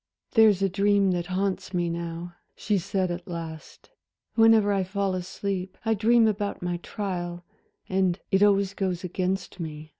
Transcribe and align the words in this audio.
"There's 0.31 0.63
a 0.63 0.67
dream 0.67 1.11
that 1.11 1.27
haunts 1.27 1.75
me 1.75 1.87
now," 1.87 2.33
she 2.55 2.79
said 2.79 3.11
at 3.11 3.27
last, 3.27 3.91
"whenever 4.33 4.73
I 4.73 4.83
fall 4.83 5.13
asleep. 5.13 5.77
I 5.85 5.93
dream 5.93 6.27
about 6.27 6.63
my 6.63 6.77
trial, 6.77 7.45
and 7.87 8.19
it 8.31 8.41
always 8.41 8.73
goes 8.73 9.03
against 9.03 9.59
me. 9.59 9.89